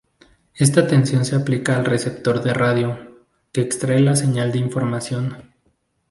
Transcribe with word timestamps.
Esta 0.55 0.87
tensión 0.87 1.25
se 1.25 1.35
aplica 1.35 1.77
al 1.77 1.85
receptor 1.85 2.41
de 2.41 2.55
radio, 2.55 3.19
que 3.51 3.61
extrae 3.61 3.99
la 3.99 4.15
señal 4.15 4.51
de 4.51 4.57
información. 4.57 5.53